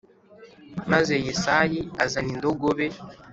Maze 0.91 1.13
Yesayi 1.25 1.79
azana 2.03 2.29
indogobe 2.33 2.87